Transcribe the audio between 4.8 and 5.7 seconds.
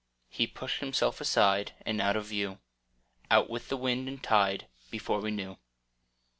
Before we knew.